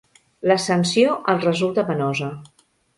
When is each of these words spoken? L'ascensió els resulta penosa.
L'ascensió 0.51 1.13
els 1.35 1.47
resulta 1.49 1.87
penosa. 1.93 2.35